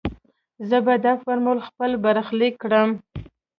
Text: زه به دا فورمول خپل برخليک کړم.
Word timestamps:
زه 0.69 0.77
به 0.85 0.93
دا 1.05 1.13
فورمول 1.21 1.59
خپل 1.67 1.91
برخليک 2.03 2.53
کړم. 2.63 2.89